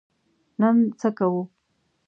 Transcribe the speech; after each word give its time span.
نن 0.59 0.75
څه 0.99 1.09
کوو؟ 1.17 1.41